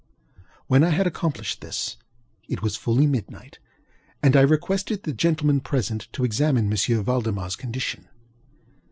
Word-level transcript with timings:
When 0.65 0.83
I 0.83 0.89
had 0.89 1.05
accomplished 1.05 1.61
this, 1.61 1.95
it 2.47 2.63
was 2.63 2.75
fully 2.75 3.05
midnight, 3.05 3.59
and 4.23 4.35
I 4.35 4.41
requested 4.41 5.03
the 5.03 5.13
gentlemen 5.13 5.59
present 5.59 6.07
to 6.13 6.23
examine 6.23 6.65
M. 6.65 6.71
ValdemarŌĆÖs 6.71 7.55
condition. 7.55 8.07